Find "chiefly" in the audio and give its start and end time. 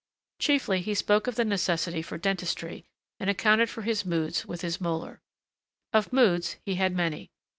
0.39-0.81